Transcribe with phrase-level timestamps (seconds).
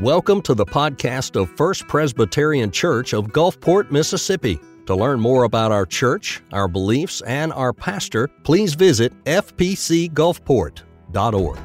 [0.00, 4.60] Welcome to the podcast of First Presbyterian Church of Gulfport, Mississippi.
[4.86, 11.58] To learn more about our church, our beliefs, and our pastor, please visit fpcgulfport.org.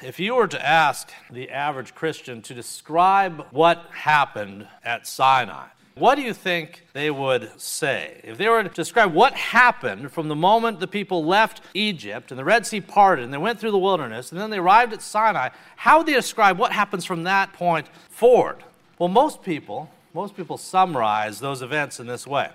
[0.00, 5.66] If you were to ask the average Christian to describe what happened at Sinai,
[6.00, 8.20] what do you think they would say?
[8.24, 12.38] If they were to describe what happened from the moment the people left Egypt and
[12.38, 15.02] the Red Sea parted and they went through the wilderness and then they arrived at
[15.02, 18.64] Sinai, how would they describe what happens from that point forward?
[18.98, 22.48] Well, most people, most people summarize those events in this way.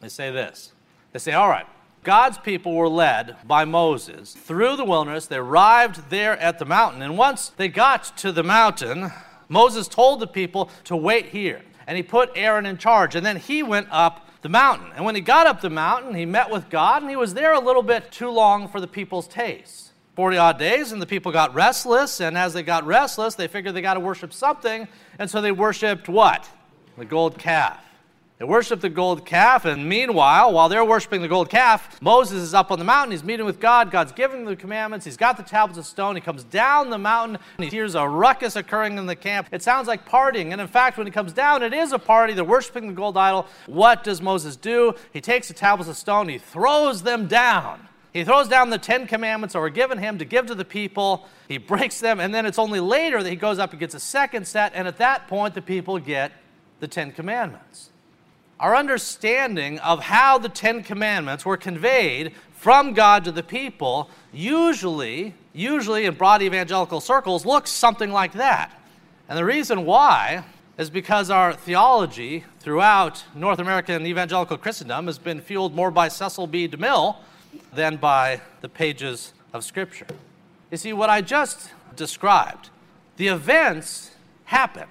[0.00, 0.72] They say this.
[1.12, 1.66] They say, all right,
[2.04, 5.26] God's people were led by Moses through the wilderness.
[5.26, 7.02] They arrived there at the mountain.
[7.02, 9.10] And once they got to the mountain,
[9.48, 13.14] Moses told the people to wait here and he put Aaron in charge.
[13.14, 14.90] And then he went up the mountain.
[14.94, 17.52] And when he got up the mountain, he met with God, and he was there
[17.52, 19.92] a little bit too long for the people's taste.
[20.16, 22.20] 40 odd days, and the people got restless.
[22.20, 24.88] And as they got restless, they figured they got to worship something.
[25.18, 26.48] And so they worshiped what?
[26.98, 27.82] The gold calf.
[28.42, 32.54] They worship the gold calf, and meanwhile, while they're worshiping the gold calf, Moses is
[32.54, 33.12] up on the mountain.
[33.12, 33.92] He's meeting with God.
[33.92, 35.04] God's giving the commandments.
[35.04, 36.16] He's got the tablets of stone.
[36.16, 39.46] He comes down the mountain, and he hears a ruckus occurring in the camp.
[39.52, 40.50] It sounds like partying.
[40.50, 42.32] And in fact, when he comes down, it is a party.
[42.32, 43.46] They're worshiping the gold idol.
[43.66, 44.94] What does Moses do?
[45.12, 47.86] He takes the tablets of stone, he throws them down.
[48.12, 51.28] He throws down the Ten Commandments that were given him to give to the people.
[51.46, 54.00] He breaks them, and then it's only later that he goes up and gets a
[54.00, 56.32] second set, and at that point, the people get
[56.80, 57.91] the Ten Commandments
[58.62, 65.34] our understanding of how the Ten Commandments were conveyed from God to the people usually,
[65.52, 68.72] usually in broad evangelical circles, looks something like that.
[69.28, 70.44] And the reason why
[70.78, 76.46] is because our theology throughout North American evangelical Christendom has been fueled more by Cecil
[76.46, 76.68] B.
[76.68, 77.16] DeMille
[77.74, 80.06] than by the pages of Scripture.
[80.70, 82.70] You see, what I just described,
[83.16, 84.12] the events
[84.44, 84.86] happened.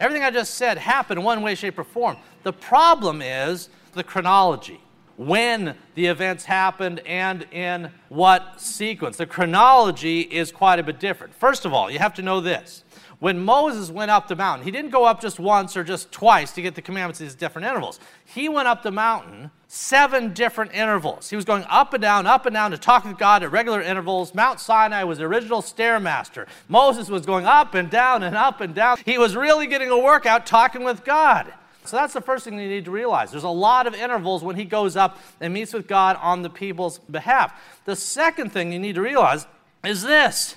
[0.00, 2.16] Everything I just said happened one way, shape, or form.
[2.44, 4.80] The problem is the chronology
[5.16, 9.16] when the events happened and in what sequence.
[9.16, 11.34] The chronology is quite a bit different.
[11.34, 12.84] First of all, you have to know this.
[13.20, 16.52] When Moses went up the mountain, he didn't go up just once or just twice
[16.52, 17.98] to get the commandments at these different intervals.
[18.24, 21.30] He went up the mountain seven different intervals.
[21.30, 23.80] He was going up and down, up and down to talk with God at regular
[23.80, 24.34] intervals.
[24.34, 26.46] Mount Sinai was the original stairmaster.
[26.68, 28.98] Moses was going up and down and up and down.
[29.04, 31.52] He was really getting a workout talking with God.
[31.84, 33.30] So that's the first thing you need to realize.
[33.30, 36.48] There's a lot of intervals when he goes up and meets with God on the
[36.48, 37.52] people's behalf.
[37.84, 39.46] The second thing you need to realize
[39.84, 40.56] is this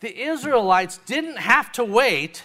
[0.00, 2.44] the Israelites didn't have to wait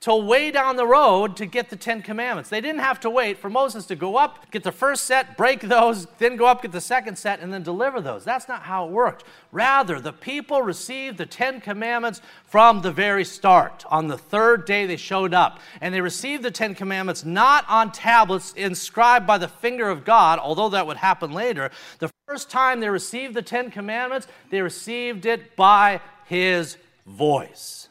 [0.00, 2.48] till way down the road to get the Ten Commandments.
[2.48, 5.60] They didn't have to wait for Moses to go up, get the first set, break
[5.60, 8.24] those, then go up, get the second set, and then deliver those.
[8.24, 9.24] That's not how it worked.
[9.52, 13.84] Rather, the people received the Ten Commandments from the very start.
[13.90, 17.92] On the third day, they showed up, and they received the Ten Commandments not on
[17.92, 21.70] tablets inscribed by the finger of God, although that would happen later.
[21.98, 27.89] The first time they received the Ten Commandments, they received it by His voice.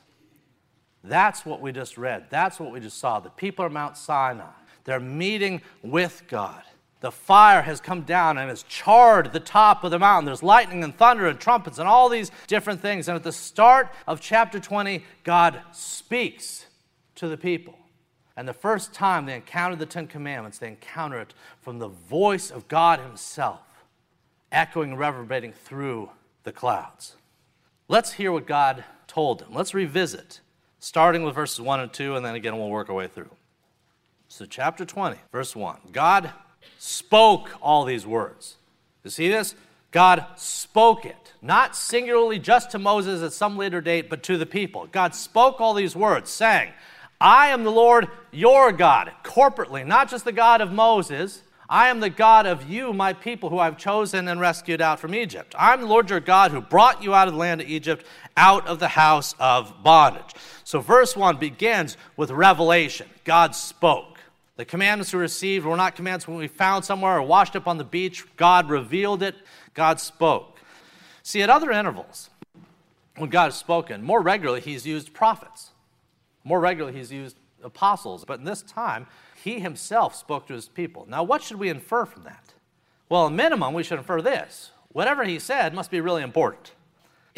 [1.09, 2.27] That's what we just read.
[2.29, 3.19] That's what we just saw.
[3.19, 4.51] The people are Mount Sinai.
[4.85, 6.63] They're meeting with God.
[7.01, 10.25] The fire has come down and has charred the top of the mountain.
[10.25, 13.07] There's lightning and thunder and trumpets and all these different things.
[13.07, 16.65] And at the start of chapter 20, God speaks
[17.15, 17.77] to the people.
[18.35, 22.51] And the first time they encounter the Ten Commandments, they encounter it from the voice
[22.51, 23.61] of God Himself,
[24.51, 26.09] echoing and reverberating through
[26.43, 27.15] the clouds.
[27.87, 29.53] Let's hear what God told them.
[29.53, 30.41] Let's revisit
[30.79, 33.29] starting with verses 1 and 2, and then again we'll work our way through.
[34.27, 35.77] So, chapter 20, verse 1.
[35.91, 36.31] God
[36.77, 38.57] spoke all these words.
[39.03, 39.55] You see this?
[39.91, 44.45] God spoke it, not singularly just to Moses at some later date, but to the
[44.45, 44.87] people.
[44.91, 46.71] God spoke all these words, saying,
[47.19, 51.99] I am the Lord your God, corporately, not just the God of Moses, I am
[51.99, 55.53] the God of you, my people, who I've chosen and rescued out from Egypt.
[55.57, 58.05] I'm the Lord your God who brought you out of the land of Egypt,
[58.39, 60.33] out of the house of bondage.
[60.63, 63.09] So, verse 1 begins with revelation.
[63.25, 64.17] God spoke.
[64.55, 67.77] The commandments we received were not commands when we found somewhere or washed up on
[67.77, 68.25] the beach.
[68.37, 69.35] God revealed it.
[69.73, 70.57] God spoke.
[71.21, 72.29] See, at other intervals,
[73.17, 75.71] when God has spoken, more regularly he's used prophets.
[76.45, 78.23] More regularly he's used apostles.
[78.23, 79.05] But in this time,
[79.43, 81.05] he himself spoke to his people.
[81.09, 82.53] Now, what should we infer from that?
[83.09, 86.71] Well, at minimum, we should infer this whatever he said must be really important.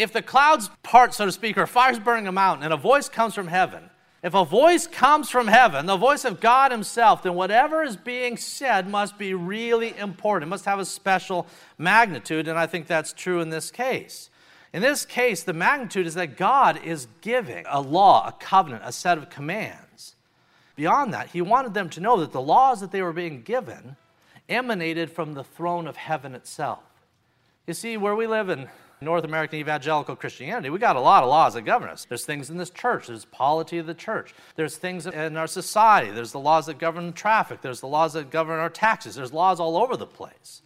[0.02, 3.08] If the clouds part, so to speak, or fire's burning a mountain, and a voice
[3.08, 3.92] comes from heaven,
[4.24, 8.38] if a voice comes from heaven, the voice of God Himself, then whatever is being
[8.38, 10.50] said must be really important.
[10.50, 14.30] Must have a special magnitude, and I think that's true in this case.
[14.74, 18.92] In this case, the magnitude is that God is giving a law, a covenant, a
[18.92, 20.16] set of commands.
[20.76, 23.98] Beyond that, he wanted them to know that the laws that they were being given
[24.48, 26.84] emanated from the throne of heaven itself.
[27.68, 28.68] You see, where we live in
[29.02, 32.06] North American evangelical Christianity, we got a lot of laws that govern us.
[32.06, 36.12] There's things in this church, there's polity of the church, there's things in our society,
[36.12, 39.60] there's the laws that govern traffic, there's the laws that govern our taxes, there's laws
[39.60, 40.62] all over the place.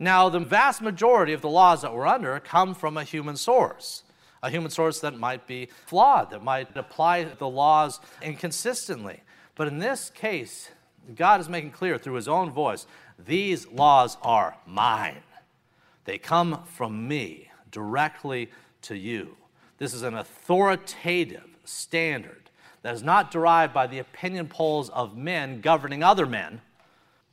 [0.00, 4.02] Now, the vast majority of the laws that we're under come from a human source,
[4.42, 9.22] a human source that might be flawed, that might apply the laws inconsistently.
[9.54, 10.70] But in this case,
[11.14, 12.86] God is making clear through his own voice
[13.18, 15.22] these laws are mine.
[16.04, 18.50] They come from me directly
[18.82, 19.36] to you.
[19.78, 22.50] This is an authoritative standard
[22.82, 26.60] that is not derived by the opinion polls of men governing other men,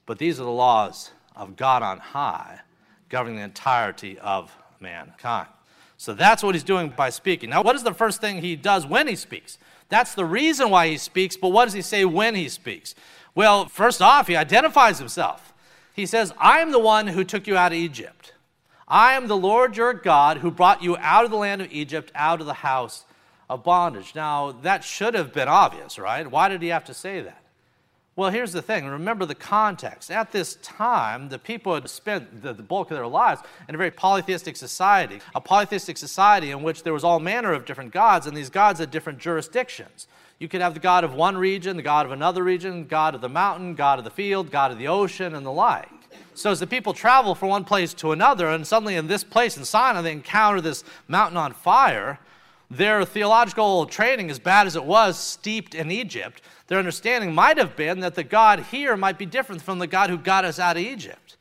[0.05, 2.61] but these are the laws of God on high,
[3.09, 5.47] governing the entirety of mankind.
[5.97, 7.49] So that's what he's doing by speaking.
[7.49, 9.57] Now, what is the first thing he does when he speaks?
[9.89, 12.95] That's the reason why he speaks, but what does he say when he speaks?
[13.33, 15.53] Well, first off, he identifies himself.
[15.93, 18.33] He says, I am the one who took you out of Egypt.
[18.87, 22.11] I am the Lord your God who brought you out of the land of Egypt,
[22.13, 23.05] out of the house
[23.49, 24.13] of bondage.
[24.13, 26.29] Now, that should have been obvious, right?
[26.29, 27.41] Why did he have to say that?
[28.17, 30.09] Well, here's the thing remember the context.
[30.09, 33.91] At this time, the people had spent the, bulk of their lives in a very
[33.91, 38.37] polytheistic society, a polytheistic society in which there was all manner of different gods, and
[38.37, 40.07] these gods had different jurisdictions.
[40.39, 43.21] You could have the God of one region, the God of another region, God of
[43.21, 45.89] the mountain, God of the field, God of the ocean, and the like.
[46.35, 49.55] So, as the people travel from one place to another, and suddenly in this place
[49.55, 52.19] in Sinai they encounter this mountain on fire,
[52.69, 57.77] their theological training, as bad as it was, steeped in Egypt, their understanding might have
[57.77, 60.75] been that the God here might be different from the God who got us out
[60.75, 61.37] of Egypt.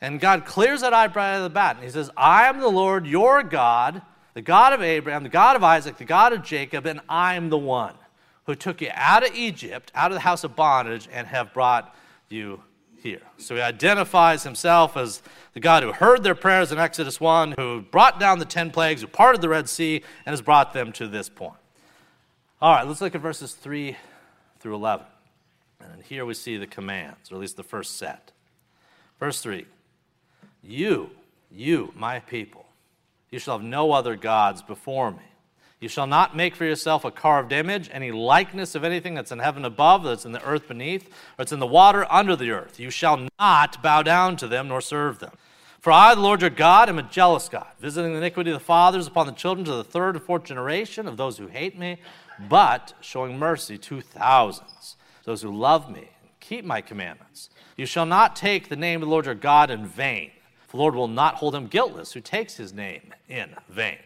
[0.00, 1.76] And God clears that eye right out of the bat.
[1.76, 4.02] And He says, I am the Lord, your God,
[4.34, 7.50] the God of Abraham, the God of Isaac, the God of Jacob, and I am
[7.50, 7.94] the one
[8.46, 11.94] who took you out of Egypt, out of the house of bondage, and have brought
[12.28, 12.62] you
[13.02, 13.22] here.
[13.36, 15.22] So he identifies himself as
[15.54, 19.00] the God who heard their prayers in Exodus 1, who brought down the 10 plagues,
[19.00, 21.54] who parted the Red Sea, and has brought them to this point.
[22.60, 23.96] All right, let's look at verses 3
[24.60, 25.06] through 11.
[25.80, 28.32] And here we see the commands, or at least the first set.
[29.20, 29.66] Verse 3
[30.62, 31.10] You,
[31.50, 32.66] you, my people,
[33.30, 35.27] you shall have no other gods before me.
[35.80, 39.38] You shall not make for yourself a carved image, any likeness of anything that's in
[39.38, 41.08] heaven above, that's in the earth beneath,
[41.38, 42.80] or it's in the water under the earth.
[42.80, 45.32] You shall not bow down to them nor serve them.
[45.78, 48.64] For I, the Lord your God, am a jealous God, visiting the iniquity of the
[48.64, 51.98] fathers upon the children to the third and fourth generation of those who hate me,
[52.48, 57.50] but showing mercy to thousands, those who love me, and keep my commandments.
[57.76, 60.32] You shall not take the name of the Lord your God in vain.
[60.66, 63.98] For the Lord will not hold him guiltless who takes his name in vain.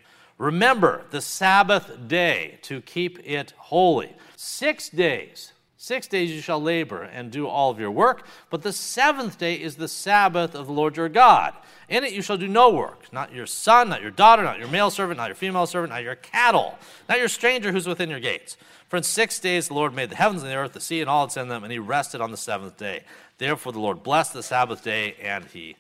[0.42, 4.12] Remember the Sabbath day to keep it holy.
[4.34, 8.72] Six days, six days you shall labor and do all of your work, but the
[8.72, 11.54] seventh day is the Sabbath of the Lord your God.
[11.88, 14.66] In it you shall do no work, not your son, not your daughter, not your
[14.66, 16.76] male servant, not your female servant, not your cattle,
[17.08, 18.56] not your stranger who's within your gates.
[18.88, 21.08] For in six days the Lord made the heavens and the earth, the sea, and
[21.08, 23.04] all that's in them, and he rested on the seventh day.
[23.38, 25.76] Therefore the Lord blessed the Sabbath day, and he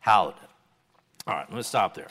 [0.00, 0.48] hallowed it.
[1.26, 2.08] All right, let me stop there.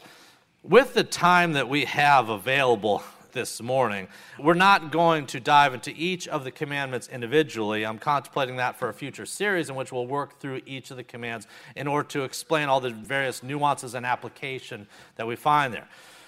[0.68, 3.04] With the time that we have available
[3.34, 4.08] this morning,
[4.40, 7.86] we're not going to dive into each of the commandments individually.
[7.86, 11.04] I'm contemplating that for a future series in which we'll work through each of the
[11.04, 11.46] commands
[11.76, 15.88] in order to explain all the various nuances and application that we find there.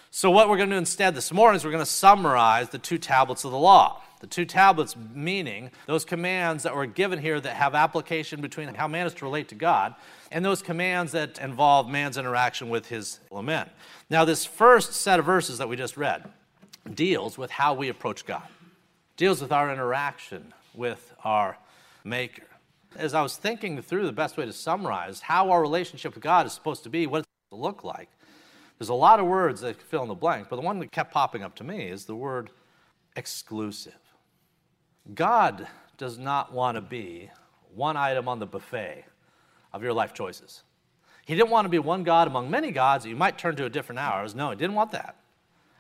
[0.10, 2.80] So, what we're going to do instead this morning is we're going to summarize the
[2.80, 4.02] two tablets of the law.
[4.20, 8.88] The two tablets, meaning those commands that were given here that have application between how
[8.88, 9.94] man is to relate to God
[10.32, 13.70] and those commands that involve man's interaction with his lament.
[14.10, 16.24] Now, this first set of verses that we just read
[16.96, 18.48] deals with how we approach God,
[19.18, 21.58] deals with our interaction with our
[22.04, 22.44] Maker.
[22.96, 26.46] As I was thinking through the best way to summarize how our relationship with God
[26.46, 28.10] is supposed to be, what it's supposed to look like,
[28.78, 31.12] there's a lot of words that fill in the blank, but the one that kept
[31.12, 32.50] popping up to me is the word
[33.16, 33.98] exclusive.
[35.14, 35.68] God
[35.98, 37.32] does not want to be
[37.74, 39.06] one item on the buffet
[39.74, 40.64] of your life choices.
[41.26, 43.66] He didn't want to be one God among many gods that you might turn to
[43.66, 44.36] at different hours.
[44.36, 45.16] No, he didn't want that.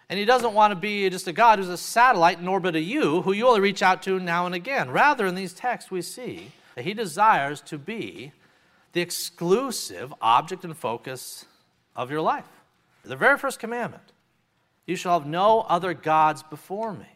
[0.09, 2.81] And he doesn't want to be just a God who's a satellite in orbit of
[2.81, 4.89] you, who you only reach out to now and again.
[4.89, 8.31] Rather, in these texts, we see that he desires to be
[8.93, 11.45] the exclusive object and focus
[11.95, 12.45] of your life.
[13.07, 14.03] The very first commandment
[14.85, 17.07] you shall have no other gods before me.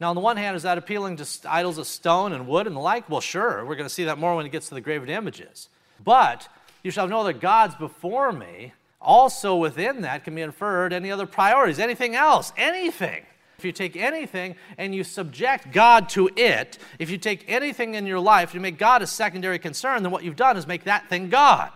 [0.00, 2.74] Now, on the one hand, is that appealing to idols of stone and wood and
[2.74, 3.08] the like?
[3.08, 3.64] Well, sure.
[3.64, 5.68] We're going to see that more when it gets to the graven images.
[6.02, 6.48] But
[6.82, 8.72] you shall have no other gods before me
[9.04, 13.26] Also, within that can be inferred any other priorities, anything else, anything.
[13.58, 18.06] If you take anything and you subject God to it, if you take anything in
[18.06, 21.08] your life, you make God a secondary concern, then what you've done is make that
[21.10, 21.70] thing God.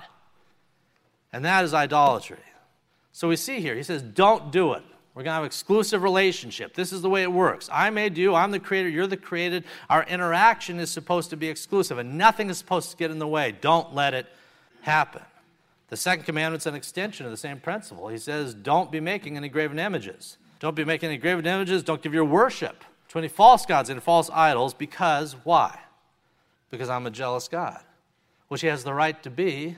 [1.33, 2.38] And that is idolatry.
[3.19, 4.85] So we see here, he says, don't do it.
[5.13, 6.73] We're going to have exclusive relationship.
[6.75, 7.69] This is the way it works.
[7.73, 9.65] I made you, I'm the creator, you're the created.
[9.91, 13.27] Our interaction is supposed to be exclusive, and nothing is supposed to get in the
[13.27, 13.57] way.
[13.61, 14.27] Don't let it
[14.83, 15.23] happen.
[15.89, 18.07] The second commandment's an extension of the same principle.
[18.07, 20.39] He says, Don't be making any graven images.
[20.61, 21.83] Don't be making any graven images.
[21.83, 25.77] Don't give your worship to any false gods and false idols because why?
[26.71, 27.83] Because I'm a jealous God,
[28.47, 29.75] which he has the right to be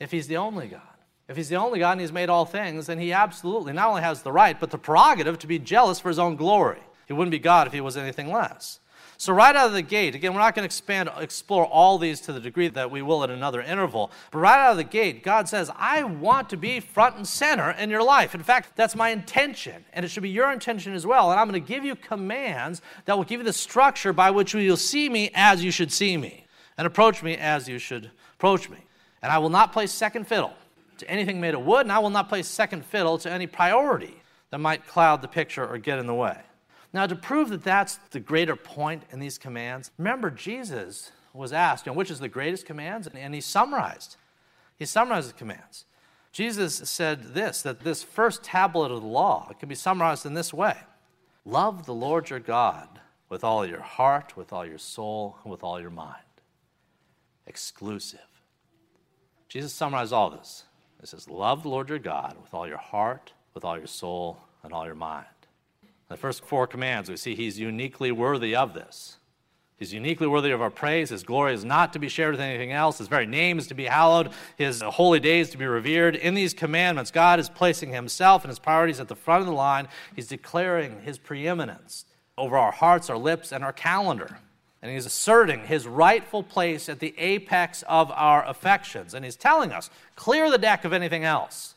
[0.00, 0.97] if he's the only God.
[1.28, 4.02] If he's the only God and he's made all things, then he absolutely not only
[4.02, 6.80] has the right, but the prerogative to be jealous for his own glory.
[7.06, 8.80] He wouldn't be God if he was anything less.
[9.20, 12.20] So, right out of the gate, again, we're not going to expand, explore all these
[12.20, 15.24] to the degree that we will at another interval, but right out of the gate,
[15.24, 18.36] God says, I want to be front and center in your life.
[18.36, 21.32] In fact, that's my intention, and it should be your intention as well.
[21.32, 24.54] And I'm going to give you commands that will give you the structure by which
[24.54, 28.70] you'll see me as you should see me, and approach me as you should approach
[28.70, 28.78] me.
[29.20, 30.52] And I will not play second fiddle
[30.98, 34.14] to anything made of wood, and I will not play second fiddle to any priority
[34.50, 36.38] that might cloud the picture or get in the way.
[36.92, 41.86] Now, to prove that that's the greater point in these commands, remember Jesus was asked,
[41.86, 43.06] you know, which is the greatest commands?
[43.06, 44.16] And he summarized.
[44.76, 45.84] He summarized the commands.
[46.32, 50.52] Jesus said this that this first tablet of the law can be summarized in this
[50.52, 50.76] way
[51.44, 55.62] Love the Lord your God with all your heart, with all your soul, and with
[55.62, 56.22] all your mind.
[57.46, 58.20] Exclusive.
[59.48, 60.64] Jesus summarized all this.
[61.00, 64.38] He says, Love the Lord your God with all your heart, with all your soul,
[64.62, 65.26] and all your mind.
[66.08, 69.18] The first four commands, we see he's uniquely worthy of this.
[69.78, 71.10] He's uniquely worthy of our praise.
[71.10, 72.98] His glory is not to be shared with anything else.
[72.98, 74.30] His very name is to be hallowed.
[74.56, 76.16] His holy days to be revered.
[76.16, 79.52] In these commandments, God is placing himself and his priorities at the front of the
[79.52, 79.86] line.
[80.16, 84.38] He's declaring his preeminence over our hearts, our lips, and our calendar.
[84.80, 89.12] And he's asserting his rightful place at the apex of our affections.
[89.12, 91.74] And he's telling us clear the deck of anything else.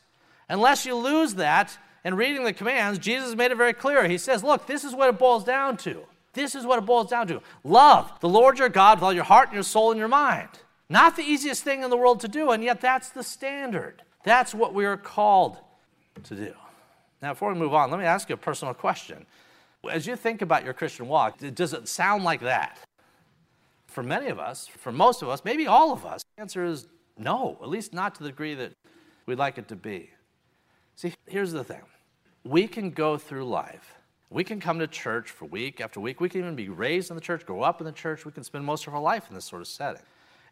[0.48, 4.08] Unless you lose that, in reading the commands, Jesus made it very clear.
[4.08, 6.04] He says, Look, this is what it boils down to.
[6.34, 7.42] This is what it boils down to.
[7.64, 10.50] Love the Lord your God with all your heart and your soul and your mind.
[10.90, 14.02] Not the easiest thing in the world to do, and yet that's the standard.
[14.24, 15.58] That's what we are called
[16.24, 16.54] to do.
[17.22, 19.26] Now, before we move on, let me ask you a personal question.
[19.90, 22.80] As you think about your Christian walk, does it sound like that?
[23.92, 26.88] For many of us, for most of us, maybe all of us, the answer is
[27.18, 28.72] no, at least not to the degree that
[29.26, 30.10] we'd like it to be.
[30.96, 31.82] See, here's the thing
[32.46, 33.96] we can go through life.
[34.30, 36.22] We can come to church for week after week.
[36.22, 38.26] We can even be raised in the church, grow up in the church.
[38.26, 40.04] We can spend most of our life in this sort of setting.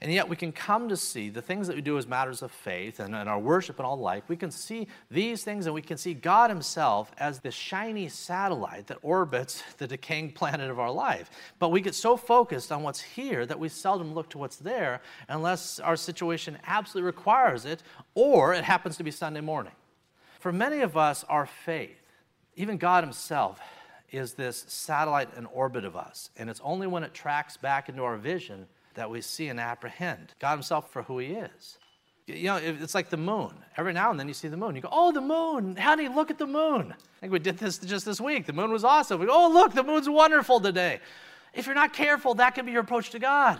[0.01, 2.51] And yet we can come to see the things that we do as matters of
[2.51, 4.23] faith and, and our worship and all life.
[4.29, 8.87] We can see these things and we can see God Himself as the shiny satellite
[8.87, 11.29] that orbits the decaying planet of our life.
[11.59, 15.01] But we get so focused on what's here that we seldom look to what's there
[15.27, 17.83] unless our situation absolutely requires it
[18.15, 19.73] or it happens to be Sunday morning.
[20.39, 22.01] For many of us, our faith,
[22.55, 23.59] even God Himself,
[24.11, 26.29] is this satellite in orbit of us.
[26.37, 28.65] And it's only when it tracks back into our vision
[28.99, 31.77] that we see and apprehend God Himself for who He is.
[32.27, 33.53] You know, it's like the moon.
[33.75, 34.75] Every now and then you see the moon.
[34.75, 35.75] You go, oh, the moon.
[35.75, 36.93] Honey, look at the moon.
[36.93, 38.45] I think we did this just this week.
[38.45, 39.19] The moon was awesome.
[39.19, 40.99] We go, oh, look, the moon's wonderful today.
[41.55, 43.59] If you're not careful, that can be your approach to God.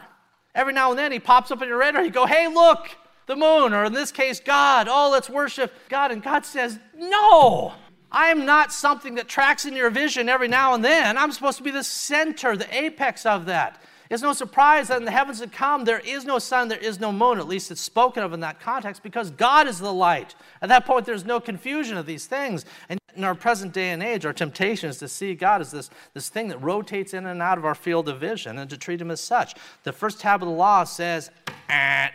[0.54, 2.04] Every now and then he pops up in your radar.
[2.04, 2.90] You go, hey, look,
[3.30, 4.88] the moon, or in this case, God.
[4.90, 6.12] Oh, let's worship God.
[6.12, 7.74] And God says, No,
[8.12, 11.16] I am not something that tracks in your vision every now and then.
[11.16, 13.82] I'm supposed to be the center, the apex of that.
[14.10, 17.00] It's no surprise that in the heavens to come, there is no sun, there is
[17.00, 17.38] no moon.
[17.38, 20.34] At least it's spoken of in that context because God is the light.
[20.64, 22.66] At that point, there's no confusion of these things.
[22.90, 25.92] And in our present day and age, our temptation is to see God as this,
[26.16, 29.00] this thing that rotates in and out of our field of vision and to treat
[29.00, 29.54] Him as such.
[29.84, 31.30] The first tab of the law says,
[31.70, 32.10] eh,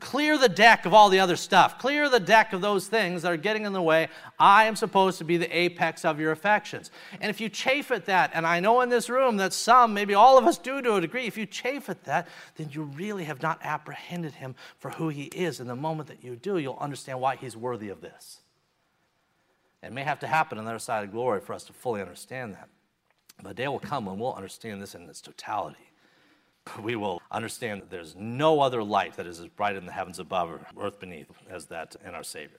[0.00, 1.78] Clear the deck of all the other stuff.
[1.78, 4.08] Clear the deck of those things that are getting in the way.
[4.38, 6.90] I am supposed to be the apex of your affections.
[7.20, 10.14] And if you chafe at that, and I know in this room that some, maybe
[10.14, 13.24] all of us do to a degree, if you chafe at that, then you really
[13.24, 15.58] have not apprehended him for who he is.
[15.58, 18.40] And the moment that you do, you'll understand why he's worthy of this.
[19.82, 22.00] It may have to happen on the other side of glory for us to fully
[22.00, 22.68] understand that.
[23.42, 25.88] But a day will come when we'll understand this in its totality
[26.82, 30.18] we will understand that there's no other light that is as bright in the heavens
[30.18, 32.58] above or earth beneath as that in our Savior.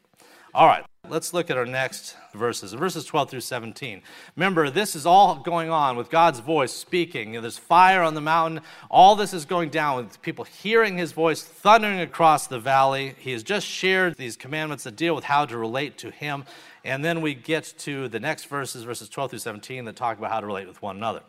[0.51, 4.01] All right, let's look at our next verses, verses 12 through 17.
[4.35, 7.33] Remember, this is all going on with God's voice speaking.
[7.33, 8.61] There's fire on the mountain.
[8.89, 13.13] All this is going down with people hearing his voice thundering across the valley.
[13.19, 16.45] He has just shared these commandments that deal with how to relate to him.
[16.83, 20.31] And then we get to the next verses, verses 12 through 17, that talk about
[20.31, 21.21] how to relate with one another.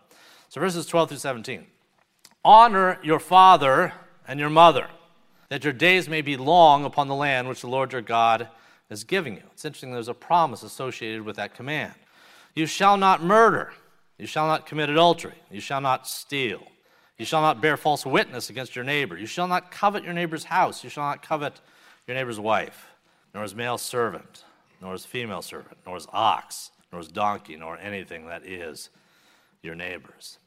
[0.48, 1.66] So, verses 12 through 17
[2.44, 3.92] Honor your father
[4.26, 4.88] and your mother,
[5.48, 8.48] that your days may be long upon the land which the Lord your God
[8.88, 9.42] is giving you.
[9.52, 11.94] It's interesting, there's a promise associated with that command.
[12.54, 13.72] You shall not murder.
[14.18, 15.34] You shall not commit adultery.
[15.50, 16.62] You shall not steal.
[17.18, 19.16] You shall not bear false witness against your neighbor.
[19.16, 20.82] You shall not covet your neighbor's house.
[20.82, 21.60] You shall not covet
[22.06, 22.86] your neighbor's wife,
[23.34, 24.44] nor his male servant,
[24.80, 28.88] nor his female servant, nor his ox, nor his donkey, nor anything that is
[29.62, 30.38] your neighbor's.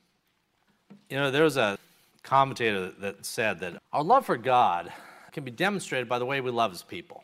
[1.10, 1.78] You know, there was a
[2.24, 4.92] commentator that said that our love for God
[5.32, 7.24] can be demonstrated by the way we love his people.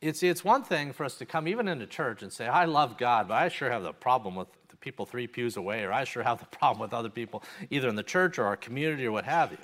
[0.00, 2.98] It's, it's one thing for us to come even into church and say, I love
[2.98, 6.04] God, but I sure have the problem with the people three pews away, or I
[6.04, 9.12] sure have the problem with other people, either in the church or our community or
[9.12, 9.58] what have you.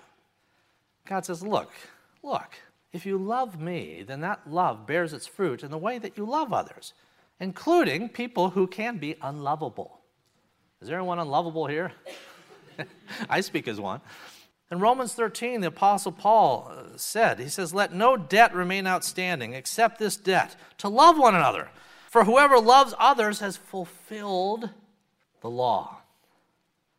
[1.07, 1.73] God says, Look,
[2.23, 2.55] look,
[2.93, 6.25] if you love me, then that love bears its fruit in the way that you
[6.25, 6.95] love others,
[7.41, 10.01] including people who can be unlovable.
[10.81, 11.93] Is there anyone unlovable here?
[13.29, 14.00] I speak as one.
[14.71, 19.52] In Romans 13, the Apostle Paul uh, said, He says, Let no debt remain outstanding
[19.52, 21.69] except this debt, to love one another.
[22.09, 24.71] For whoever loves others has fulfilled
[25.41, 25.99] the law.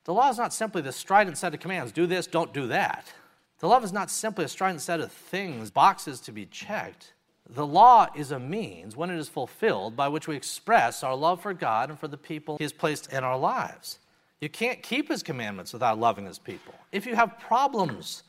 [0.06, 3.14] The law is not simply the strident set of commands do this, don't do that.
[3.60, 7.14] The law is not simply a strident set of things, boxes to be checked.
[7.50, 11.42] The law is a means, when it is fulfilled, by which we express our love
[11.42, 14.00] for God and for the people He has placed in our lives.
[14.42, 16.74] You can't keep his commandments without loving his people.
[16.92, 18.24] If you have problems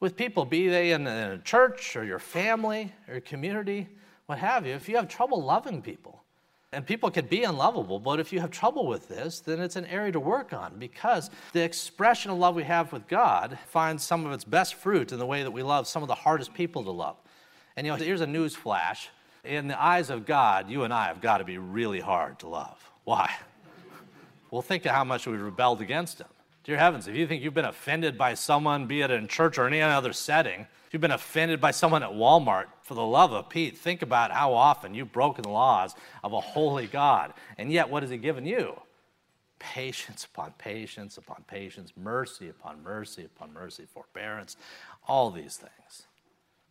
[0.00, 3.88] with people, be they in a church or your family or your community,
[4.26, 6.22] what have you, if you have trouble loving people,
[6.72, 9.86] and people can be unlovable, but if you have trouble with this, then it's an
[9.86, 14.26] area to work on because the expression of love we have with God finds some
[14.26, 16.84] of its best fruit in the way that we love some of the hardest people
[16.84, 17.16] to love.
[17.76, 19.08] And you know, here's a news flash.
[19.44, 22.48] In the eyes of God, you and I have got to be really hard to
[22.48, 22.90] love.
[23.04, 23.32] Why?
[24.50, 26.28] Well, think of how much we've rebelled against him.
[26.64, 29.66] Dear heavens, if you think you've been offended by someone, be it in church or
[29.66, 33.48] any other setting, if you've been offended by someone at Walmart, for the love of
[33.48, 37.34] Pete, think about how often you've broken the laws of a holy God.
[37.58, 38.80] And yet, what has he given you?
[39.58, 44.56] Patience upon patience upon patience, mercy upon mercy upon mercy, forbearance,
[45.08, 46.06] all these things.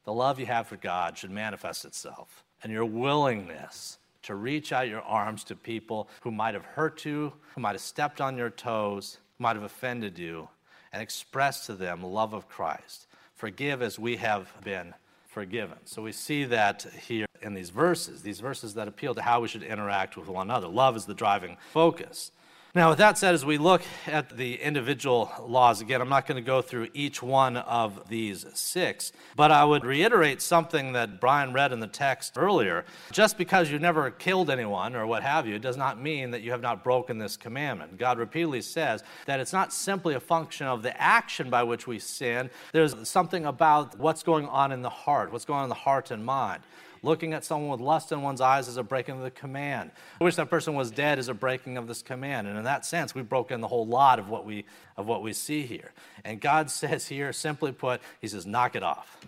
[0.06, 4.88] The love you have for God should manifest itself, and your willingness to reach out
[4.88, 8.50] your arms to people who might have hurt you, who might have stepped on your
[8.50, 10.50] toes, might have offended you,
[10.92, 13.08] and express to them love of Christ.
[13.36, 14.94] Forgive as we have been
[15.28, 15.78] forgiven.
[15.86, 19.48] So we see that here in these verses, these verses that appeal to how we
[19.48, 20.68] should interact with one another.
[20.68, 22.32] Love is the driving focus.
[22.76, 26.36] Now, with that said, as we look at the individual laws, again, I'm not going
[26.36, 31.54] to go through each one of these six, but I would reiterate something that Brian
[31.54, 32.84] read in the text earlier.
[33.14, 36.52] Just because you never killed anyone or what have you does not mean that you
[36.52, 37.98] have not broken this commandment.
[37.98, 41.98] God repeatedly says that it's not simply a function of the action by which we
[41.98, 45.76] sin, there's something about what's going on in the heart, what's going on in the
[45.76, 46.62] heart and mind.
[47.06, 49.92] Looking at someone with lust in one's eyes is a breaking of the command.
[50.20, 52.48] I wish that person was dead is a breaking of this command.
[52.48, 54.66] And in that sense, we've broken the whole lot of what we,
[54.98, 55.92] of what we see here.
[56.24, 59.20] And God says here, simply put, He says, knock it off.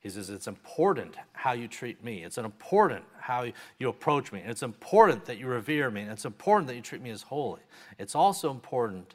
[0.00, 2.24] He says, it's important how you treat me.
[2.24, 3.46] It's important how
[3.78, 4.40] you approach me.
[4.40, 6.00] And it's important that you revere me.
[6.00, 7.60] And it's important that you treat me as holy.
[7.96, 9.14] It's also important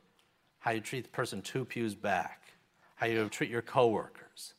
[0.59, 2.53] how you treat the person two pews back,
[2.95, 4.53] how you treat your coworkers.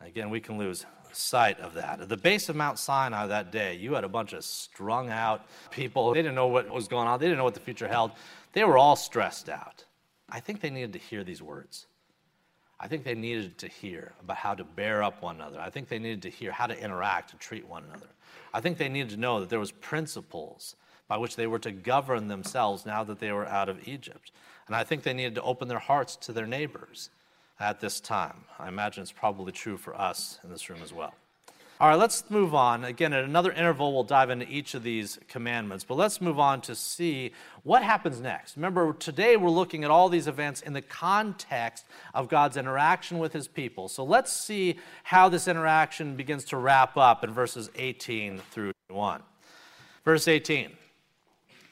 [0.00, 2.00] Again, we can lose sight of that.
[2.00, 5.46] At the base of Mount Sinai that day, you had a bunch of strung out
[5.70, 6.12] people.
[6.12, 8.12] They didn't know what was going on, they didn't know what the future held.
[8.52, 9.84] They were all stressed out.
[10.28, 11.86] I think they needed to hear these words.
[12.78, 15.60] I think they needed to hear about how to bear up one another.
[15.60, 18.08] I think they needed to hear how to interact and treat one another.
[18.52, 20.76] I think they needed to know that there was principles
[21.08, 24.32] by which they were to govern themselves now that they were out of Egypt.
[24.66, 27.10] And I think they needed to open their hearts to their neighbors
[27.64, 28.44] at this time.
[28.58, 31.14] I imagine it's probably true for us in this room as well.
[31.80, 32.84] All right, let's move on.
[32.84, 36.60] Again, at another interval, we'll dive into each of these commandments, but let's move on
[36.62, 38.56] to see what happens next.
[38.56, 43.32] Remember, today we're looking at all these events in the context of God's interaction with
[43.32, 43.88] his people.
[43.88, 49.22] So let's see how this interaction begins to wrap up in verses 18 through 1.
[50.04, 50.70] Verse 18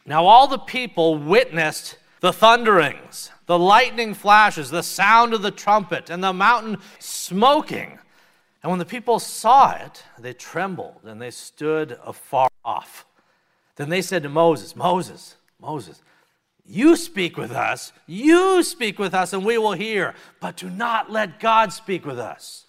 [0.07, 6.09] Now all the people witnessed the thunderings the lightning flashes, the sound of the trumpet,
[6.09, 7.99] and the mountain smoking.
[8.63, 13.05] And when the people saw it, they trembled and they stood afar off.
[13.77, 16.01] Then they said to Moses, Moses, Moses,
[16.65, 20.15] you speak with us, you speak with us, and we will hear.
[20.41, 22.67] But do not let God speak with us,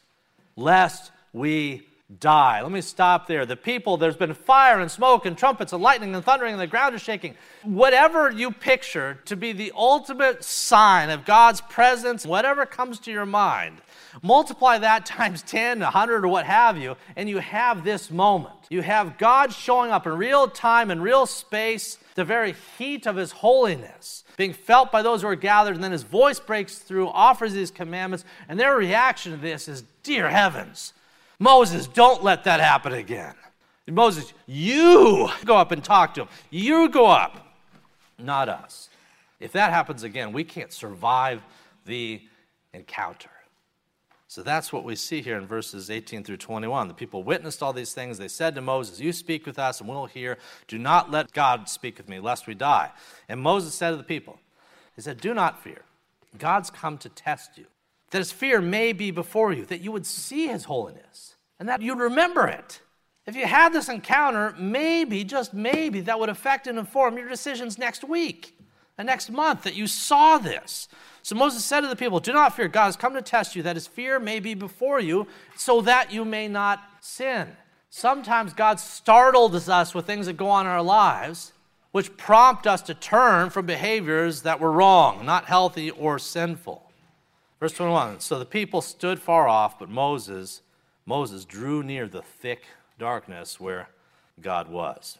[0.55, 1.87] lest we
[2.19, 2.61] die.
[2.61, 3.45] Let me stop there.
[3.45, 6.67] The people, there's been fire and smoke and trumpets and lightning and thundering, and the
[6.67, 7.35] ground is shaking.
[7.63, 13.25] Whatever you picture to be the ultimate sign of God's presence, whatever comes to your
[13.25, 13.81] mind,
[14.21, 18.55] multiply that times 10, 100, or what have you, and you have this moment.
[18.69, 23.15] You have God showing up in real time and real space, the very heat of
[23.15, 27.07] His holiness being felt by those who are gathered, and then his voice breaks through,
[27.09, 30.93] offers these commandments, and their reaction to this is, Dear heavens,
[31.43, 33.35] Moses, don't let that happen again.
[33.89, 36.29] Moses, you go up and talk to him.
[36.49, 37.57] You go up,
[38.17, 38.87] not us.
[39.41, 41.41] If that happens again, we can't survive
[41.85, 42.21] the
[42.73, 43.29] encounter.
[44.29, 46.87] So that's what we see here in verses 18 through 21.
[46.87, 48.17] The people witnessed all these things.
[48.17, 50.37] They said to Moses, You speak with us, and we'll hear.
[50.69, 52.89] Do not let God speak with me, lest we die.
[53.27, 54.39] And Moses said to the people,
[54.95, 55.81] He said, Do not fear.
[56.37, 57.65] God's come to test you,
[58.11, 61.32] that his fear may be before you, that you would see his holiness
[61.63, 62.81] and that you'd remember it.
[63.25, 67.77] If you had this encounter, maybe, just maybe, that would affect and inform your decisions
[67.77, 68.53] next week
[68.97, 70.89] and next month that you saw this.
[71.21, 72.67] So Moses said to the people, Do not fear.
[72.67, 76.11] God has come to test you, that his fear may be before you, so that
[76.11, 77.55] you may not sin.
[77.89, 81.53] Sometimes God startles us with things that go on in our lives,
[81.93, 86.91] which prompt us to turn from behaviors that were wrong, not healthy or sinful.
[87.61, 90.59] Verse 21 So the people stood far off, but Moses
[91.05, 92.63] Moses drew near the thick
[92.97, 93.89] darkness where
[94.41, 95.17] God was.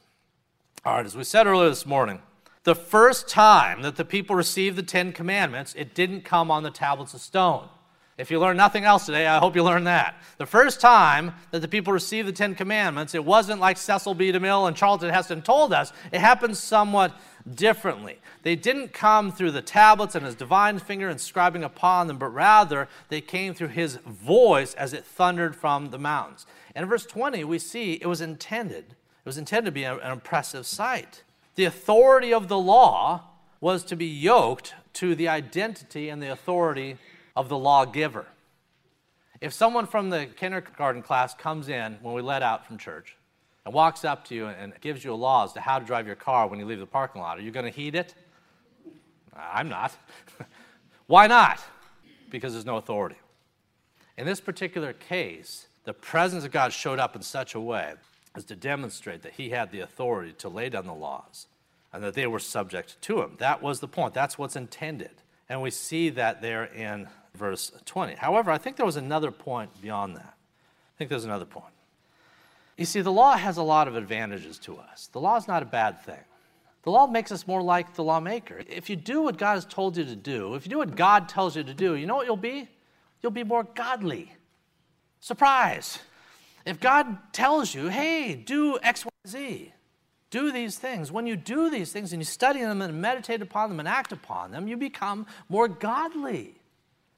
[0.86, 2.22] All right, as we said earlier this morning,
[2.64, 6.72] the first time that the people received the Ten Commandments, it didn't come on the
[6.72, 7.68] tablets of stone.
[8.18, 10.16] If you learn nothing else today, I hope you learn that.
[10.38, 14.32] The first time that the people received the Ten Commandments, it wasn't like Cecil B.
[14.32, 15.92] DeMille and Charlton Heston told us.
[16.12, 17.14] It happened somewhat
[17.52, 18.20] differently.
[18.44, 22.88] They didn't come through the tablets and his divine finger inscribing upon them, but rather
[23.10, 26.46] they came through his voice as it thundered from the mountains.
[26.76, 30.00] And in verse 20, we see it was intended, it was intended to be an
[30.02, 31.24] impressive sight.
[31.56, 33.24] The authority of the law
[33.62, 36.98] was to be yoked to the identity and the authority
[37.36, 38.28] of the lawgiver.
[39.42, 43.18] If someone from the kindergarten class comes in when we let out from church
[43.66, 46.06] and walks up to you and gives you a law as to how to drive
[46.06, 48.14] your car when you leave the parking lot, are you going to heed it?
[49.36, 49.96] I'm not.
[51.08, 51.60] Why not?
[52.30, 53.16] Because there's no authority.
[54.18, 57.94] In this particular case, the presence of God showed up in such a way
[58.36, 61.48] as to demonstrate that he had the authority to lay down the laws
[61.92, 63.36] and that they were subject to him.
[63.38, 64.14] That was the point.
[64.14, 65.12] That's what's intended.
[65.50, 68.16] And we see that there in verse 20.
[68.16, 70.34] However, I think there was another point beyond that.
[70.34, 71.73] I think there's another point.
[72.78, 75.08] You see, the law has a lot of advantages to us.
[75.12, 76.20] The law is not a bad thing.
[76.84, 78.62] The law makes us more like the lawmaker.
[78.68, 81.30] If you do what God has told you to do, if you do what God
[81.30, 82.68] tells you to do, you know what you'll be?
[83.22, 84.34] You'll be more godly.
[85.22, 86.00] Surprise.
[86.66, 89.74] If God tells you, hey, do X, Y, Z,
[90.30, 93.70] do these things, when you do these things and you study them and meditate upon
[93.70, 96.56] them and act upon them, you become more godly.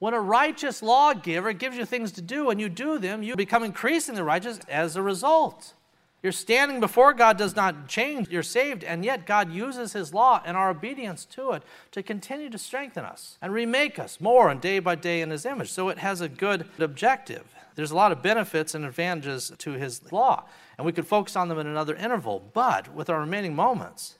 [0.05, 3.63] When a righteous lawgiver gives you things to do and you do them, you become
[3.63, 5.73] increasingly righteous as a result.
[6.21, 8.29] Your standing before God does not change.
[8.29, 12.51] You're saved, and yet God uses His law and our obedience to it to continue
[12.51, 15.71] to strengthen us and remake us more and day by day in His image.
[15.71, 17.51] So it has a good objective.
[17.73, 20.43] There's a lot of benefits and advantages to His law,
[20.77, 22.43] and we could focus on them in another interval.
[22.53, 24.19] But with our remaining moments,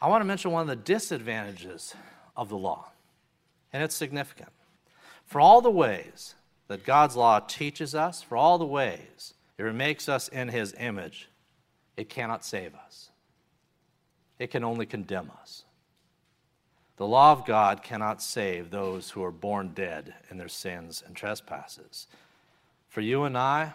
[0.00, 1.94] I want to mention one of the disadvantages
[2.36, 2.88] of the law,
[3.72, 4.50] and it's significant.
[5.32, 6.34] For all the ways
[6.68, 11.26] that God's law teaches us, for all the ways it makes us in His image,
[11.96, 13.08] it cannot save us,
[14.38, 15.64] it can only condemn us.
[16.98, 21.16] The law of God cannot save those who are born dead in their sins and
[21.16, 22.08] trespasses.
[22.90, 23.72] For you and I,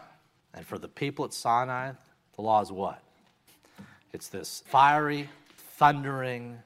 [0.54, 1.94] and for the people at Sinai,
[2.36, 3.02] the law is what?
[4.14, 6.60] It's this fiery, thundering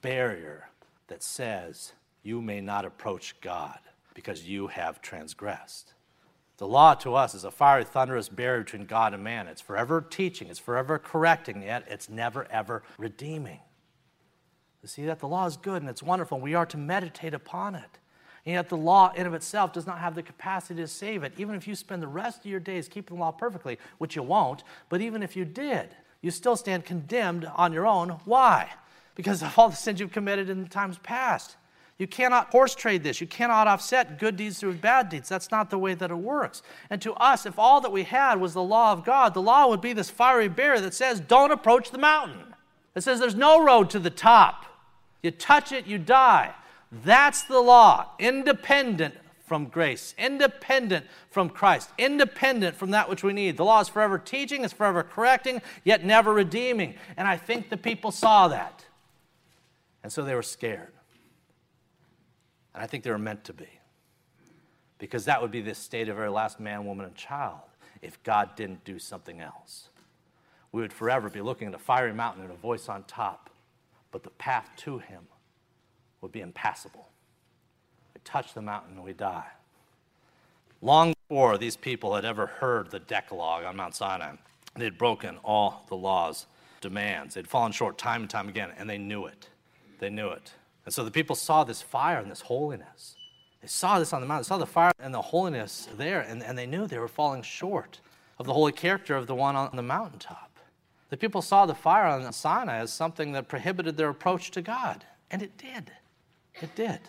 [0.00, 0.68] barrier
[1.08, 3.80] that says you may not approach God
[4.18, 5.94] because you have transgressed.
[6.56, 9.46] The law to us is a fiery, thunderous barrier between God and man.
[9.46, 13.60] It's forever teaching, it's forever correcting, yet it's never, ever redeeming.
[14.82, 17.76] You see that the law is good and it's wonderful, we are to meditate upon
[17.76, 18.00] it.
[18.44, 21.32] And yet, the law in of itself does not have the capacity to save it.
[21.36, 24.24] Even if you spend the rest of your days keeping the law perfectly, which you
[24.24, 25.90] won't, but even if you did,
[26.22, 28.18] you still stand condemned on your own.
[28.24, 28.68] Why?
[29.14, 31.54] Because of all the sins you've committed in the times past.
[31.98, 33.20] You cannot horse trade this.
[33.20, 35.28] You cannot offset good deeds through bad deeds.
[35.28, 36.62] That's not the way that it works.
[36.90, 39.68] And to us, if all that we had was the law of God, the law
[39.68, 42.54] would be this fiery barrier that says, don't approach the mountain.
[42.94, 44.64] It says there's no road to the top.
[45.22, 46.54] You touch it, you die.
[47.04, 53.56] That's the law, independent from grace, independent from Christ, independent from that which we need.
[53.56, 56.94] The law is forever teaching, it's forever correcting, yet never redeeming.
[57.16, 58.84] And I think the people saw that.
[60.02, 60.92] And so they were scared.
[62.74, 63.68] And I think they were meant to be.
[64.98, 67.60] Because that would be the state of every last man, woman, and child
[68.02, 69.88] if God didn't do something else.
[70.72, 73.50] We would forever be looking at a fiery mountain and a voice on top,
[74.10, 75.22] but the path to Him
[76.20, 77.08] would be impassable.
[78.14, 79.46] We touch the mountain and we die.
[80.80, 84.32] Long before these people had ever heard the Decalogue on Mount Sinai,
[84.76, 86.46] they had broken all the law's
[86.80, 87.34] demands.
[87.34, 89.48] They'd fallen short time and time again, and they knew it.
[89.98, 90.52] They knew it.
[90.88, 93.14] And so the people saw this fire and this holiness.
[93.60, 96.42] They saw this on the mountain, they saw the fire and the holiness there, and,
[96.42, 98.00] and they knew they were falling short
[98.38, 100.50] of the holy character of the one on the mountaintop.
[101.10, 105.04] The people saw the fire on Sinai as something that prohibited their approach to God,
[105.30, 105.92] and it did.
[106.54, 107.00] It did.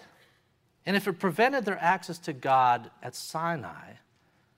[0.85, 3.93] And if it prevented their access to God at Sinai,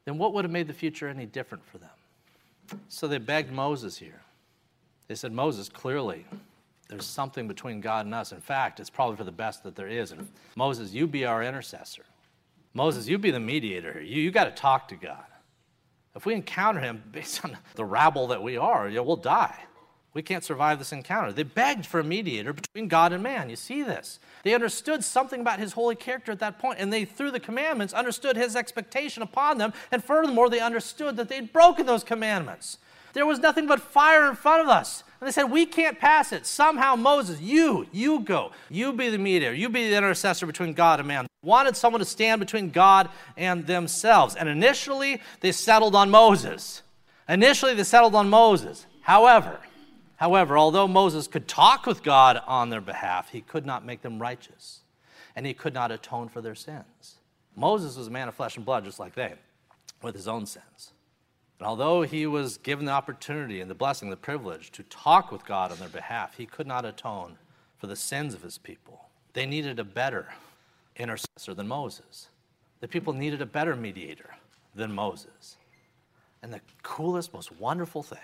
[0.06, 2.80] then what would have made the future any different for them?
[2.90, 4.24] So they begged Moses here.
[5.08, 6.26] They said, Moses, clearly,
[6.92, 8.34] there's something between God and us.
[8.34, 10.12] In fact, it's probably for the best that there is.
[10.12, 10.28] And
[10.58, 12.04] Moses, you be our intercessor.
[12.74, 14.02] Moses, you be the mediator here.
[14.02, 15.24] You, you got to talk to God.
[16.16, 19.58] If we encounter him based on the rabble that we are, you know, we'll die.
[20.14, 21.32] We can't survive this encounter.
[21.32, 23.50] They begged for a mediator between God and man.
[23.50, 24.20] You see this.
[24.44, 27.94] They understood something about his holy character at that point, and they, through the commandments,
[27.94, 29.72] understood his expectation upon them.
[29.90, 32.78] And furthermore, they understood that they'd broken those commandments.
[33.14, 35.04] There was nothing but fire in front of us.
[35.20, 36.46] And they said, We can't pass it.
[36.46, 38.52] Somehow, Moses, you, you go.
[38.70, 39.54] You be the mediator.
[39.54, 41.28] You be the intercessor between God and man.
[41.44, 44.36] Wanted someone to stand between God and themselves.
[44.36, 46.82] And initially, they settled on Moses.
[47.30, 48.86] Initially, they settled on Moses.
[49.02, 49.60] However,
[50.18, 54.20] however, although Moses could talk with God on their behalf, he could not make them
[54.20, 54.82] righteous.
[55.36, 57.18] And he could not atone for their sins.
[57.56, 59.34] Moses was a man of flesh and blood, just like they,
[60.02, 60.94] with his own sins.
[61.62, 65.46] And although he was given the opportunity and the blessing, the privilege to talk with
[65.46, 67.38] God on their behalf, he could not atone
[67.78, 69.10] for the sins of his people.
[69.34, 70.30] They needed a better
[70.96, 72.30] intercessor than Moses.
[72.80, 74.32] The people needed a better mediator
[74.74, 75.58] than Moses.
[76.42, 78.18] And the coolest, most wonderful thing,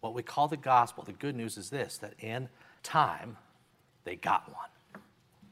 [0.00, 2.48] what we call the gospel, the good news is this that in
[2.84, 3.38] time,
[4.04, 4.70] they got one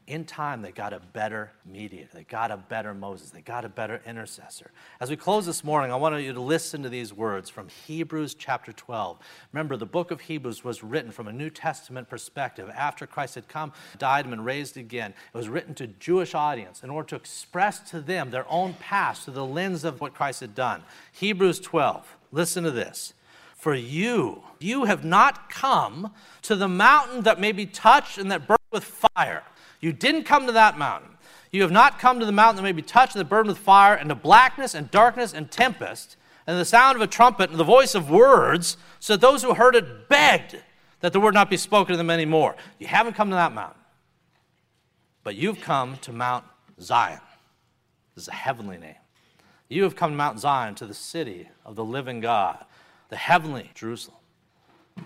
[0.07, 2.07] in time, they got a better mediator.
[2.13, 3.29] They got a better Moses.
[3.29, 4.71] They got a better intercessor.
[5.01, 8.33] As we close this morning, I want you to listen to these words from Hebrews
[8.33, 9.19] chapter 12.
[9.51, 13.49] Remember, the book of Hebrews was written from a New Testament perspective after Christ had
[13.49, 15.13] come, died, and been raised again.
[15.33, 19.25] It was written to Jewish audience in order to express to them their own past
[19.25, 20.83] through the lens of what Christ had done.
[21.11, 22.15] Hebrews 12.
[22.31, 23.13] Listen to this.
[23.57, 28.47] For you, you have not come to the mountain that may be touched and that
[28.47, 29.43] burns with fire
[29.79, 31.11] you didn't come to that mountain.
[31.51, 33.95] You have not come to the mountain that may be touched and burned with fire,
[33.95, 37.63] and to blackness and darkness and tempest, and the sound of a trumpet and the
[37.63, 40.57] voice of words, so that those who heard it begged
[40.99, 42.55] that the word not be spoken to them anymore.
[42.79, 43.81] You haven't come to that mountain,
[45.23, 46.45] but you've come to Mount
[46.81, 47.21] Zion.
[48.15, 48.95] This is a heavenly name.
[49.69, 52.65] You have come to Mount Zion, to the city of the living God,
[53.09, 54.17] the heavenly Jerusalem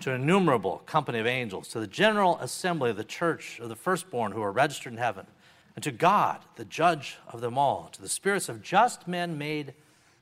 [0.00, 3.76] to an innumerable company of angels, to the general assembly of the church of the
[3.76, 5.26] firstborn who are registered in heaven,
[5.74, 9.74] and to God, the judge of them all, to the spirits of just men made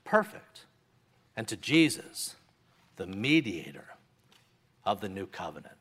[0.05, 0.67] perfect,
[1.37, 2.37] and to Jesus,
[2.97, 3.87] the mediator
[4.85, 5.77] of the new covenant.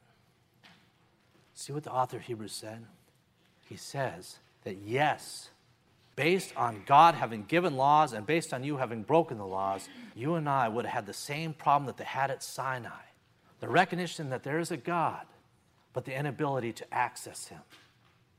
[1.54, 2.86] See what the author of Hebrews said?
[3.68, 5.50] He says that yes,
[6.16, 10.36] based on God having given laws and based on you having broken the laws, you
[10.36, 13.09] and I would have had the same problem that they had at Sinai
[13.60, 15.26] the recognition that there is a God,
[15.94, 17.62] but the inability to access Him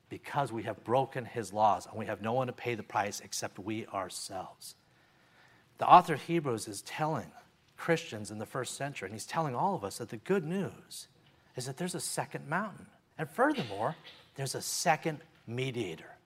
[0.09, 3.20] because we have broken His laws and we have no one to pay the price
[3.20, 4.74] except we ourselves.
[5.78, 7.33] The author of Hebrews is telling
[7.76, 11.09] Christians in the first century, and he's telling all of us that the good news
[11.56, 12.87] is that there's a second mountain.
[13.16, 13.96] And furthermore,
[14.35, 16.16] there's a second mediator.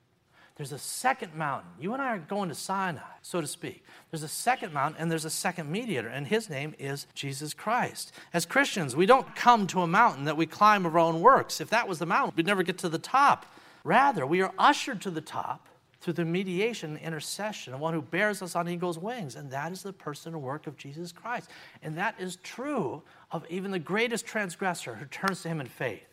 [0.57, 1.71] There's a second mountain.
[1.81, 3.85] You and I are going to Sinai, so to speak.
[4.11, 8.13] There's a second mountain, and there's a second mediator, and his name is Jesus Christ.
[8.33, 11.61] As Christians, we don't come to a mountain that we climb of our own works.
[11.61, 13.47] If that was the mountain, we'd never get to the top.
[13.83, 15.67] Rather, we are ushered to the top
[16.01, 19.73] through the mediation and intercession of one who bears us on eagle's wings, and that
[19.73, 21.51] is the person and work of Jesus Christ.
[21.83, 26.05] And that is true of even the greatest transgressor who turns to him in faith.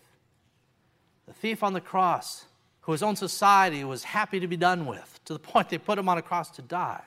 [1.27, 2.45] The thief on the cross
[2.81, 5.99] who his own society was happy to be done with, to the point they put
[5.99, 7.03] him on a cross to die.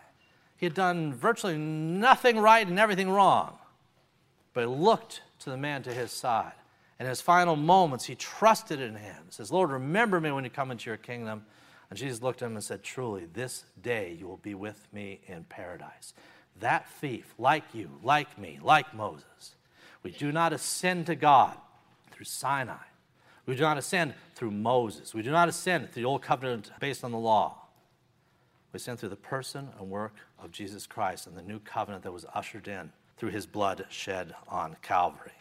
[0.57, 3.59] He had done virtually nothing right and everything wrong.
[4.53, 6.53] But he looked to the man to his side.
[7.01, 9.17] In his final moments, he trusted in him.
[9.27, 11.45] He says, Lord, remember me when you come into your kingdom.
[11.91, 15.21] And Jesus looked at him and said, Truly, this day you will be with me
[15.27, 16.15] in paradise.
[16.61, 19.57] That thief, like you, like me, like Moses,
[20.05, 21.57] we do not ascend to God
[22.13, 22.77] through Sinai.
[23.47, 25.15] We do not ascend through Moses.
[25.15, 27.57] We do not ascend through the old covenant based on the law.
[28.73, 32.13] We ascend through the person and work of Jesus Christ and the new covenant that
[32.13, 35.33] was ushered in through his blood shed on Calvary.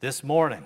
[0.00, 0.64] This morning,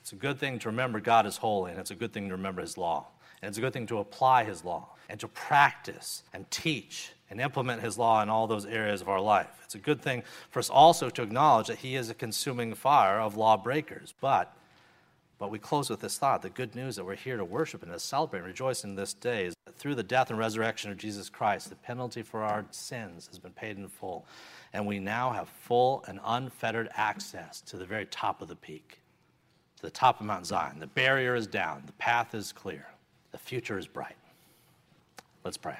[0.00, 2.34] it's a good thing to remember God is holy, and it's a good thing to
[2.34, 3.06] remember his law.
[3.40, 7.40] And it's a good thing to apply his law and to practice and teach and
[7.40, 9.48] implement his law in all those areas of our life.
[9.64, 13.18] It's a good thing for us also to acknowledge that he is a consuming fire
[13.18, 14.12] of lawbreakers.
[14.20, 14.54] But
[15.38, 17.92] but we close with this thought the good news that we're here to worship and
[17.92, 20.96] to celebrate and rejoice in this day is that through the death and resurrection of
[20.96, 24.26] Jesus Christ, the penalty for our sins has been paid in full.
[24.72, 29.00] And we now have full and unfettered access to the very top of the peak,
[29.76, 30.78] to the top of Mount Zion.
[30.78, 32.86] The barrier is down, the path is clear,
[33.32, 34.16] the future is bright.
[35.44, 35.76] Let's pray.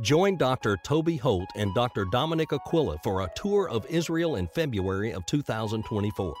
[0.00, 0.76] Join Dr.
[0.84, 2.04] Toby Holt and Dr.
[2.06, 6.34] Dominic Aquila for a tour of Israel in February of 2024.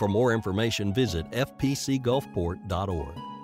[0.00, 3.39] For more information, visit fpcgulfport.org.